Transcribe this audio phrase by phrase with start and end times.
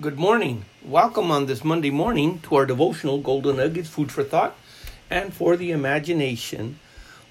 [0.00, 0.64] Good morning.
[0.84, 4.56] Welcome on this Monday morning to our devotional Golden Nuggets, food for thought
[5.10, 6.78] and for the imagination.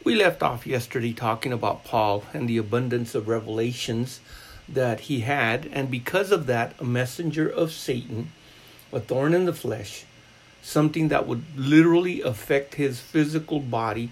[0.04, 4.20] We left off yesterday talking about Paul and the abundance of revelations
[4.68, 8.34] that he had, and because of that, a messenger of Satan,
[8.92, 10.04] a thorn in the flesh,
[10.62, 14.12] something that would literally affect his physical body.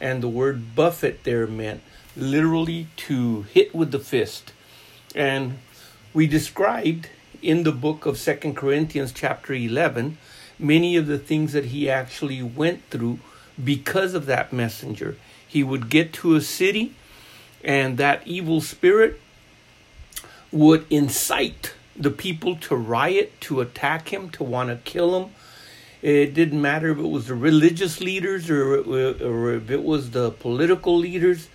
[0.00, 1.80] And the word buffet there meant
[2.16, 4.52] literally to hit with the fist.
[5.12, 5.58] And
[6.14, 7.08] we described
[7.42, 10.18] in the book of Second Corinthians chapter 11
[10.58, 13.18] many of the things that he actually went through
[13.62, 15.16] because of that messenger.
[15.46, 16.94] He would get to a city
[17.64, 19.20] and that evil spirit
[20.52, 25.30] would incite the people to riot, to attack him, to want to kill him.
[26.02, 30.30] It didn't matter if it was the religious leaders or, or if it was the
[30.30, 31.48] political leaders.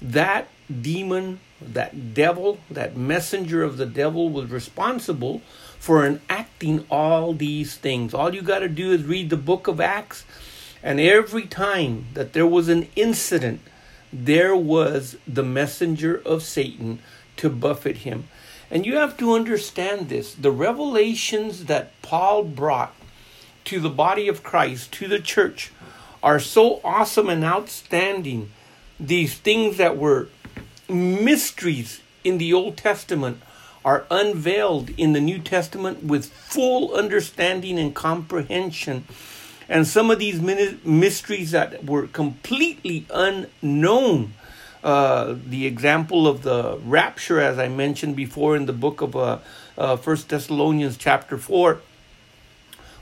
[0.00, 5.42] That demon that devil, that messenger of the devil, was responsible
[5.78, 8.14] for enacting all these things.
[8.14, 10.24] All you got to do is read the book of Acts,
[10.82, 13.60] and every time that there was an incident,
[14.12, 17.00] there was the messenger of Satan
[17.36, 18.28] to buffet him.
[18.70, 22.94] And you have to understand this the revelations that Paul brought
[23.64, 25.72] to the body of Christ, to the church,
[26.22, 28.50] are so awesome and outstanding.
[29.00, 30.28] These things that were
[30.88, 33.40] mysteries in the Old Testament
[33.84, 39.04] are unveiled in the New Testament with full understanding and comprehension.
[39.68, 44.34] And some of these mysteries that were completely unknown,
[44.82, 49.38] uh, the example of the rapture, as I mentioned before in the book of uh,
[49.76, 51.80] uh, First Thessalonians chapter four,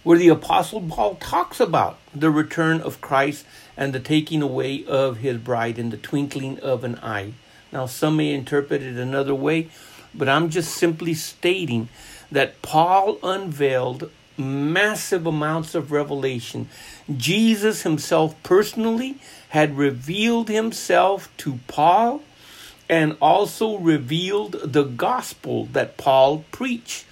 [0.02, 3.44] where the Apostle Paul talks about the return of Christ
[3.76, 7.32] and the taking away of his bride in the twinkling of an eye.
[7.72, 9.69] Now, some may interpret it another way,
[10.14, 11.89] but I'm just simply stating
[12.31, 16.69] that Paul unveiled massive amounts of revelation.
[17.14, 19.19] Jesus himself personally
[19.50, 22.22] had revealed himself to Paul
[22.88, 27.05] and also revealed the gospel that Paul preached.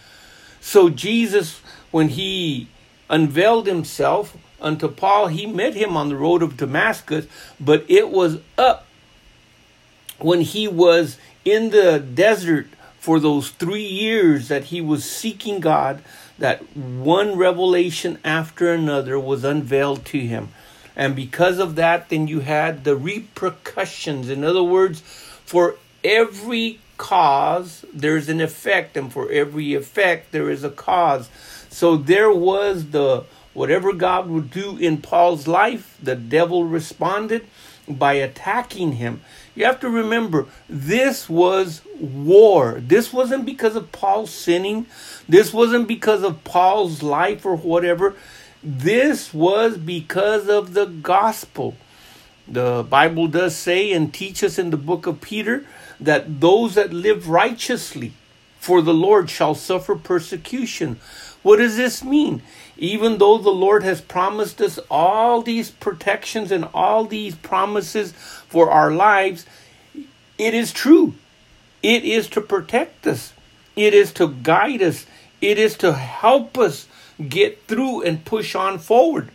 [0.60, 1.60] So, Jesus,
[1.90, 2.68] when he
[3.10, 7.26] unveiled himself unto Paul, he met him on the road of Damascus,
[7.60, 8.86] but it was up
[10.18, 12.66] when he was in the desert
[12.98, 16.02] for those three years that he was seeking God,
[16.38, 20.48] that one revelation after another was unveiled to him.
[20.96, 24.28] And because of that, then you had the repercussions.
[24.28, 25.00] In other words,
[25.44, 31.28] for every cause, there's an effect, and for every effect, there is a cause.
[31.68, 37.46] So there was the whatever God would do in Paul's life, the devil responded
[37.88, 39.20] by attacking him.
[39.54, 42.80] You have to remember, this was war.
[42.80, 44.86] This wasn't because of Paul sinning.
[45.28, 48.14] This wasn't because of Paul's life or whatever.
[48.62, 51.76] This was because of the gospel.
[52.48, 55.64] The Bible does say and teach us in the book of Peter
[56.00, 58.12] that those that live righteously
[58.58, 60.98] for the Lord shall suffer persecution.
[61.42, 62.42] What does this mean?
[62.78, 68.14] Even though the Lord has promised us all these protections and all these promises
[68.54, 69.46] for our lives,
[70.38, 71.14] it is true.
[71.82, 73.32] It is to protect us,
[73.74, 75.06] it is to guide us,
[75.40, 76.86] it is to help us
[77.28, 79.32] get through and push on forward.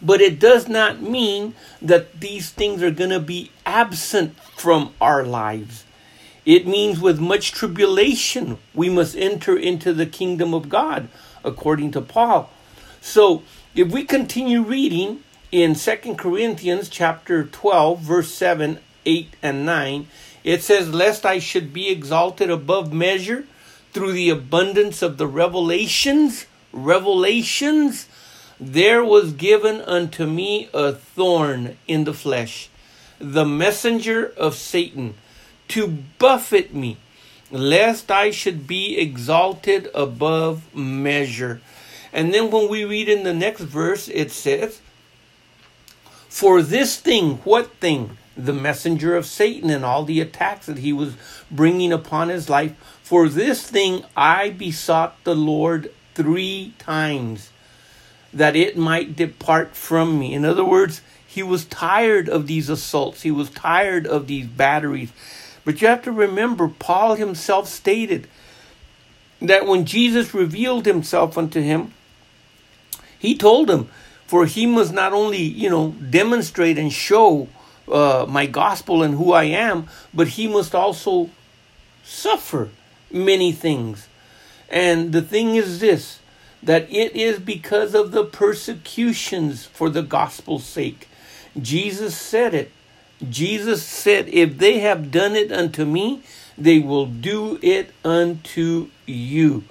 [0.00, 5.22] But it does not mean that these things are going to be absent from our
[5.22, 5.84] lives.
[6.46, 11.08] It means with much tribulation we must enter into the kingdom of God,
[11.44, 12.48] according to Paul.
[13.02, 13.42] So
[13.74, 20.06] if we continue reading in Second Corinthians chapter 12, verse 7, 8, and 9,
[20.42, 23.44] it says, Lest I should be exalted above measure
[23.92, 28.08] through the abundance of the revelations, revelations,
[28.58, 32.70] there was given unto me a thorn in the flesh,
[33.18, 35.14] the messenger of Satan
[35.68, 35.86] to
[36.18, 36.96] buffet me,
[37.50, 41.60] lest I should be exalted above measure.
[42.10, 44.80] And then when we read in the next verse, it says,
[46.32, 48.16] For this thing, what thing?
[48.38, 51.14] The messenger of Satan and all the attacks that he was
[51.50, 52.72] bringing upon his life.
[53.02, 57.50] For this thing I besought the Lord three times
[58.32, 60.32] that it might depart from me.
[60.32, 65.12] In other words, he was tired of these assaults, he was tired of these batteries.
[65.66, 68.26] But you have to remember, Paul himself stated
[69.42, 71.92] that when Jesus revealed himself unto him,
[73.18, 73.90] he told him,
[74.32, 77.48] for he must not only, you know, demonstrate and show
[77.86, 81.28] uh, my gospel and who I am, but he must also
[82.02, 82.70] suffer
[83.10, 84.08] many things.
[84.70, 86.20] And the thing is this
[86.62, 91.08] that it is because of the persecutions for the gospel's sake.
[91.60, 92.72] Jesus said it.
[93.28, 96.22] Jesus said, If they have done it unto me,
[96.56, 99.64] they will do it unto you.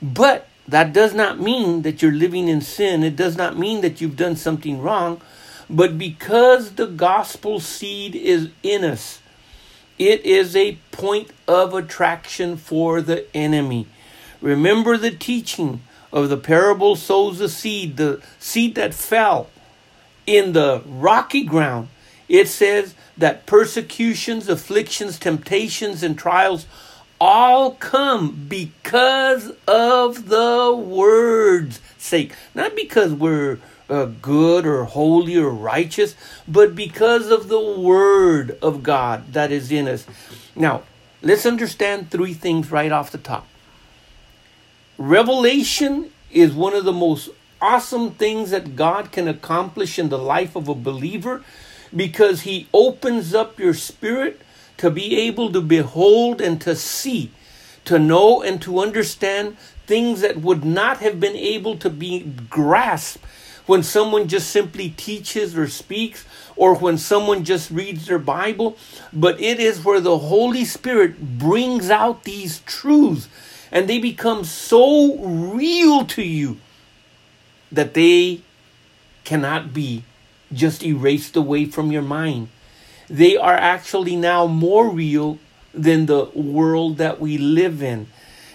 [0.00, 3.02] But that does not mean that you're living in sin.
[3.02, 5.20] It does not mean that you've done something wrong.
[5.68, 9.20] But because the gospel seed is in us,
[9.98, 13.86] it is a point of attraction for the enemy.
[14.40, 15.82] Remember the teaching
[16.12, 19.50] of the parable sows the seed, the seed that fell
[20.26, 21.88] in the rocky ground.
[22.28, 26.66] It says that persecutions, afflictions, temptations, and trials
[27.20, 32.32] all come because of the word's sake.
[32.54, 33.58] Not because we're
[33.90, 36.14] uh, good or holy or righteous,
[36.48, 40.06] but because of the word of God that is in us.
[40.56, 40.82] Now,
[41.22, 43.46] let's understand three things right off the top.
[44.96, 47.30] Revelation is one of the most
[47.60, 51.42] awesome things that God can accomplish in the life of a believer
[51.94, 54.40] because He opens up your spirit
[54.80, 57.30] to be able to behold and to see,
[57.84, 59.54] to know and to understand
[59.86, 63.22] things that would not have been able to be grasped
[63.66, 66.24] when someone just simply teaches or speaks
[66.56, 68.74] or when someone just reads their Bible,
[69.12, 73.28] but it is where the Holy Spirit brings out these truths
[73.70, 76.56] and they become so real to you
[77.70, 78.40] that they
[79.24, 80.04] cannot be
[80.54, 82.48] just erased away from your mind.
[83.10, 85.38] They are actually now more real
[85.74, 88.06] than the world that we live in.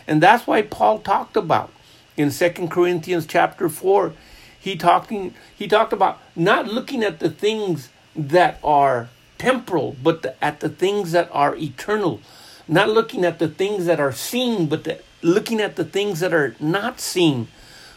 [0.07, 1.71] And that's why Paul talked about
[2.15, 4.13] in Second Corinthians chapter 4,
[4.57, 10.43] he talking he talked about not looking at the things that are temporal, but the,
[10.43, 12.21] at the things that are eternal.
[12.67, 16.33] Not looking at the things that are seen, but the, looking at the things that
[16.33, 17.47] are not seen.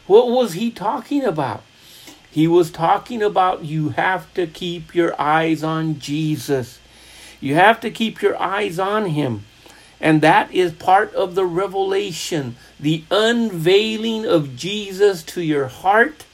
[0.06, 1.62] What was he talking about?
[2.38, 6.78] He was talking about you have to keep your eyes on Jesus.
[7.40, 9.44] You have to keep your eyes on him.
[10.00, 16.26] And that is part of the revelation, the unveiling of Jesus to your heart,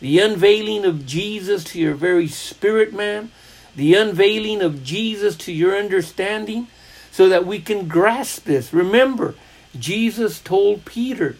[0.00, 3.30] the unveiling of Jesus to your very spirit, man,
[3.76, 6.66] the unveiling of Jesus to your understanding,
[7.12, 8.72] so that we can grasp this.
[8.72, 9.36] Remember,
[9.78, 11.36] Jesus told Peter,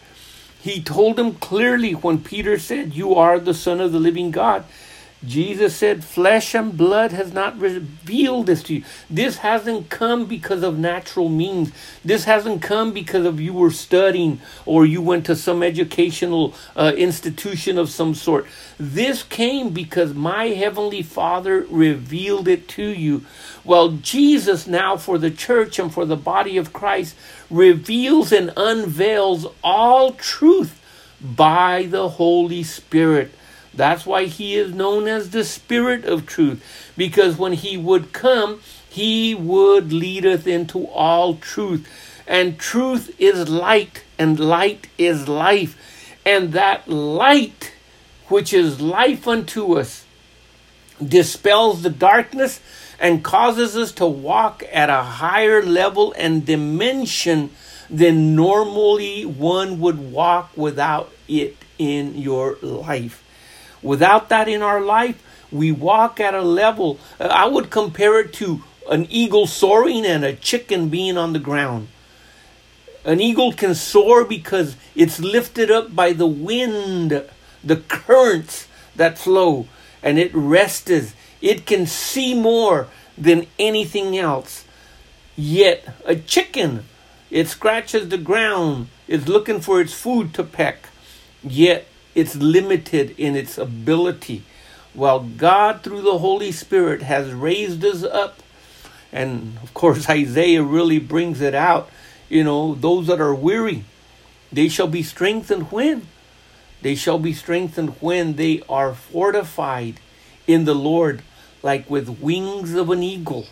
[0.62, 4.64] he told him clearly when Peter said, You are the Son of the living God.
[5.24, 8.84] Jesus said, Flesh and blood has not revealed this to you.
[9.08, 11.70] This hasn't come because of natural means.
[12.04, 16.92] This hasn't come because of you were studying or you went to some educational uh,
[16.96, 18.46] institution of some sort.
[18.78, 23.24] This came because my heavenly Father revealed it to you.
[23.64, 27.14] Well, Jesus now, for the church and for the body of Christ,
[27.48, 30.80] reveals and unveils all truth
[31.22, 33.32] by the Holy Spirit.
[33.74, 36.62] That's why he is known as the Spirit of truth,
[36.96, 41.88] because when he would come, he would leadeth into all truth.
[42.26, 45.76] And truth is light, and light is life.
[46.24, 47.72] And that light,
[48.28, 50.04] which is life unto us,
[51.02, 52.60] dispels the darkness
[53.00, 57.50] and causes us to walk at a higher level and dimension
[57.90, 63.21] than normally one would walk without it in your life.
[63.82, 66.98] Without that in our life, we walk at a level.
[67.20, 71.38] Uh, I would compare it to an eagle soaring and a chicken being on the
[71.38, 71.88] ground.
[73.04, 77.24] An eagle can soar because it's lifted up by the wind,
[77.64, 79.66] the currents that flow,
[80.02, 81.14] and it rests.
[81.40, 84.64] It can see more than anything else.
[85.34, 86.84] Yet, a chicken,
[87.30, 90.88] it scratches the ground, is looking for its food to peck.
[91.42, 94.44] Yet, it's limited in its ability.
[94.94, 98.40] While God, through the Holy Spirit, has raised us up,
[99.12, 101.90] and of course, Isaiah really brings it out.
[102.28, 103.84] You know, those that are weary,
[104.52, 106.06] they shall be strengthened when?
[106.82, 110.00] They shall be strengthened when they are fortified
[110.46, 111.22] in the Lord,
[111.62, 113.46] like with wings of an eagle.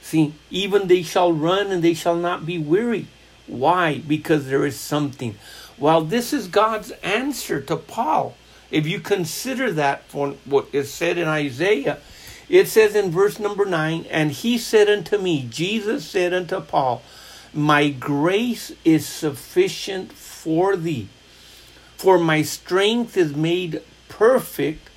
[0.00, 3.06] See, even they shall run and they shall not be weary.
[3.46, 3.98] Why?
[3.98, 5.36] Because there is something.
[5.82, 8.36] Well, this is God's answer to Paul.
[8.70, 11.98] If you consider that for what is said in Isaiah,
[12.48, 17.02] it says in verse number 9, And he said unto me, Jesus said unto Paul,
[17.52, 21.08] My grace is sufficient for thee,
[21.96, 24.88] for my strength is made perfect.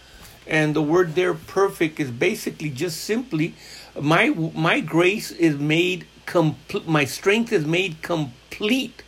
[0.45, 3.55] And the word there, perfect, is basically just simply
[3.99, 6.87] my my grace is made complete.
[6.87, 9.01] My strength is made complete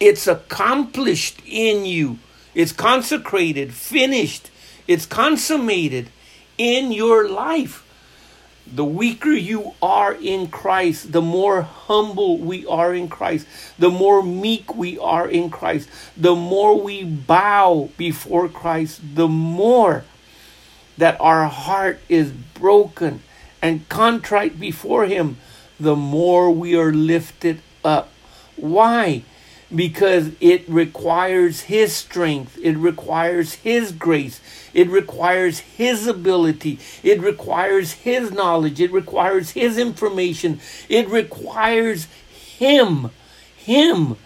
[0.00, 2.18] It's accomplished in you.
[2.54, 4.50] It's consecrated, finished,
[4.86, 6.10] it's consummated
[6.56, 7.84] in your life.
[8.70, 13.46] The weaker you are in Christ, the more humble we are in Christ,
[13.78, 20.04] the more meek we are in Christ, the more we bow before Christ, the more
[20.98, 23.22] that our heart is broken
[23.62, 25.38] and contrite before Him,
[25.80, 28.10] the more we are lifted up.
[28.56, 29.22] Why?
[29.74, 34.40] Because it requires His strength, it requires His grace,
[34.72, 43.10] it requires His ability, it requires His knowledge, it requires His information, it requires Him.
[43.56, 44.16] Him.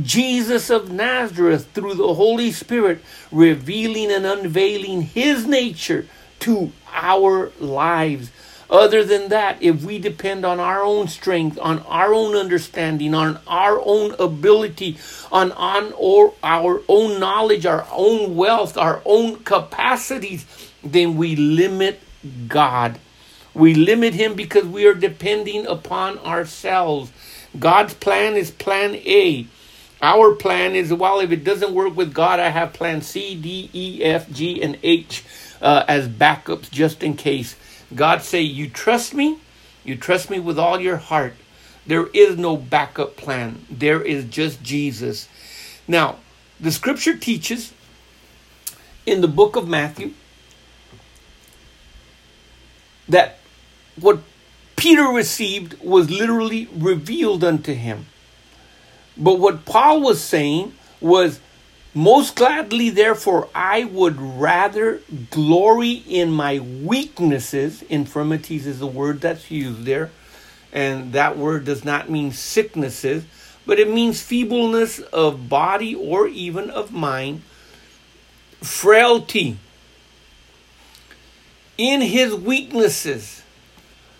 [0.00, 3.02] Jesus of Nazareth, through the Holy Spirit,
[3.32, 6.06] revealing and unveiling His nature
[6.40, 8.30] to our lives.
[8.70, 13.40] Other than that, if we depend on our own strength, on our own understanding, on
[13.48, 14.96] our own ability,
[15.32, 20.46] on, on or our own knowledge, our own wealth, our own capacities,
[20.84, 22.00] then we limit
[22.46, 23.00] God.
[23.54, 27.10] We limit Him because we are depending upon ourselves.
[27.58, 29.48] God's plan is plan A.
[30.00, 33.68] Our plan is well, if it doesn't work with God, I have plan C, D,
[33.72, 35.24] E, F, G, and H
[35.60, 37.56] uh, as backups just in case.
[37.94, 39.38] God say, You trust me?
[39.84, 41.34] You trust me with all your heart.
[41.86, 43.64] There is no backup plan.
[43.70, 45.28] There is just Jesus.
[45.88, 46.16] Now,
[46.60, 47.72] the scripture teaches
[49.06, 50.12] in the book of Matthew
[53.08, 53.38] that
[53.98, 54.20] what
[54.76, 58.06] Peter received was literally revealed unto him.
[59.16, 61.40] But what Paul was saying was
[61.92, 67.82] most gladly, therefore, I would rather glory in my weaknesses.
[67.82, 70.10] Infirmities is the word that's used there.
[70.72, 73.24] And that word does not mean sicknesses,
[73.66, 77.42] but it means feebleness of body or even of mind,
[78.60, 79.58] frailty.
[81.76, 83.42] In his weaknesses,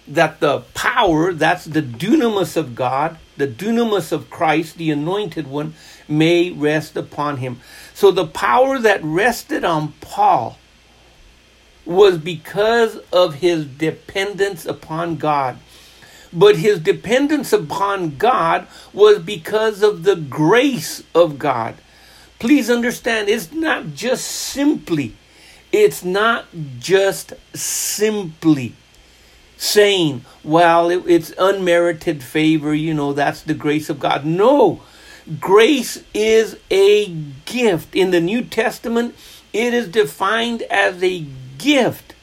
[0.08, 5.74] that the power, that's the dunamis of God, the dunamis of Christ, the anointed one,
[6.06, 7.60] may rest upon him.
[7.94, 10.58] So the power that rested on Paul
[11.84, 15.58] was because of his dependence upon God.
[16.32, 21.74] But his dependence upon God was because of the grace of God.
[22.38, 25.16] Please understand, it's not just simply,
[25.72, 26.46] it's not
[26.78, 28.74] just simply
[29.60, 34.24] saying, well, it, it's unmerited favor, you know, that's the grace of God.
[34.24, 34.80] No,
[35.38, 37.08] grace is a
[37.44, 37.94] gift.
[37.94, 39.14] In the New Testament,
[39.52, 41.26] it is defined as a
[41.58, 42.14] gift.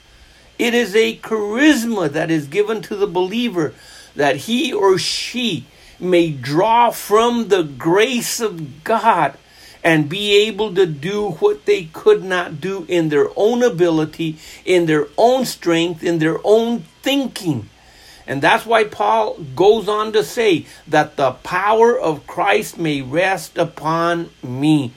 [0.58, 3.76] It is a charisma that is given to the believer
[4.16, 5.68] that he or she
[6.00, 9.38] may draw from the grace of God
[9.84, 14.86] and be able to do what they could not do in their own ability, in
[14.86, 17.70] their own strength, in their own thinking.
[18.28, 23.58] And that's why Paul goes on to say that the power of Christ may rest
[23.58, 24.92] upon me.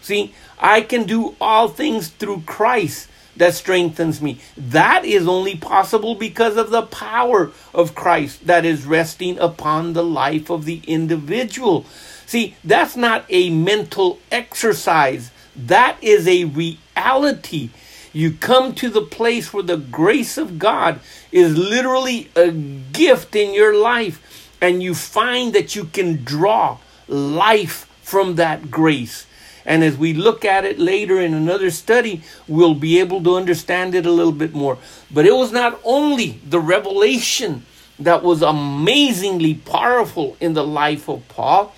[0.00, 4.38] See, I can do all things through Christ that strengthens me.
[4.56, 10.04] That is only possible because of the power of Christ that is resting upon the
[10.04, 11.84] life of the individual.
[12.26, 17.70] See, that's not a mental exercise, that is a reality.
[18.12, 21.00] You come to the place where the grace of God
[21.30, 26.78] is literally a gift in your life, and you find that you can draw
[27.08, 29.26] life from that grace.
[29.66, 33.94] And as we look at it later in another study, we'll be able to understand
[33.94, 34.78] it a little bit more.
[35.10, 37.66] But it was not only the revelation
[37.98, 41.74] that was amazingly powerful in the life of Paul,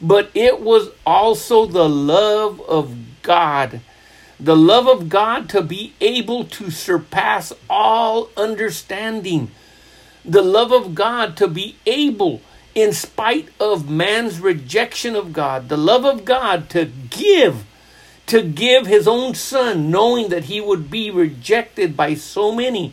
[0.00, 3.80] but it was also the love of God.
[4.38, 9.50] The love of God to be able to surpass all understanding.
[10.24, 12.42] The love of God to be able,
[12.76, 17.64] in spite of man's rejection of God, the love of God to give,
[18.26, 22.92] to give his own son, knowing that he would be rejected by so many,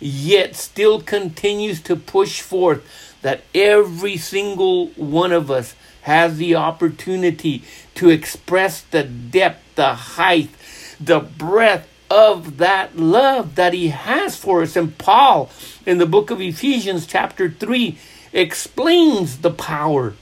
[0.00, 2.84] yet still continues to push forth
[3.22, 7.62] that every single one of us has the opportunity
[7.94, 10.50] to express the depth, the height,
[10.98, 14.74] the breadth of that love that he has for us.
[14.74, 15.50] And Paul,
[15.86, 17.96] in the book of Ephesians, chapter 3,
[18.32, 20.14] explains the power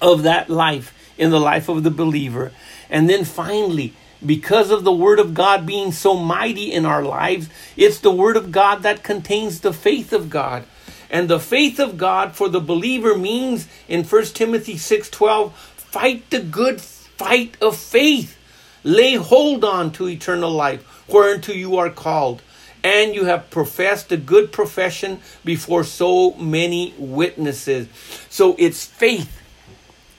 [0.00, 2.52] of that life in the life of the believer.
[2.90, 3.94] And then finally,
[4.24, 8.36] because of the Word of God being so mighty in our lives, it's the Word
[8.36, 10.64] of God that contains the faith of God.
[11.10, 16.40] And the faith of God for the believer means in 1 Timothy 6:12 fight the
[16.40, 18.36] good fight of faith.
[18.82, 22.42] Lay hold on to eternal life, whereunto you are called,
[22.82, 27.88] and you have professed a good profession before so many witnesses.
[28.30, 29.42] So it's faith,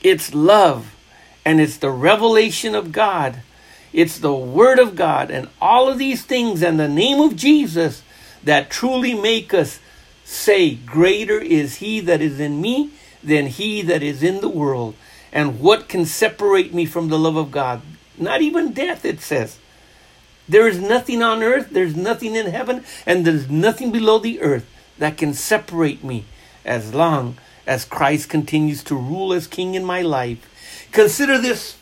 [0.01, 0.93] it's love,
[1.45, 3.41] and it's the revelation of God.
[3.93, 8.03] It's the Word of God, and all of these things and the name of Jesus
[8.43, 9.79] that truly make us
[10.23, 12.91] say, Greater is He that is in me
[13.23, 14.95] than He that is in the world.
[15.31, 17.81] And what can separate me from the love of God?
[18.17, 19.57] Not even death, it says.
[20.49, 24.65] There is nothing on earth, there's nothing in heaven, and there's nothing below the earth
[24.97, 26.25] that can separate me
[26.65, 30.87] as long as Christ continues to rule as King in my life.
[30.91, 31.77] Consider this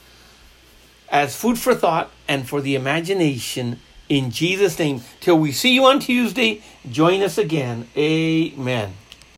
[1.10, 3.80] as food for thought and for the imagination
[4.10, 5.02] in Jesus' name.
[5.20, 7.88] Till we see you on Tuesday, join us again.
[7.96, 8.94] Amen.